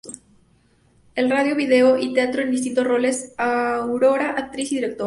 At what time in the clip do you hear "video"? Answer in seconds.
1.55-1.95